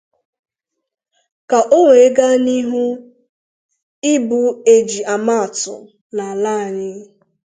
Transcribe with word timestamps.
ka 1.49 1.59
o 1.77 1.79
wee 1.89 2.13
gaa 2.17 2.35
n'ihu 2.45 2.83
ịbụ 4.13 4.39
eji 4.73 4.99
ama 5.13 5.33
atụ 5.45 5.73
n'ala 6.15 6.51
anyị 6.65 6.93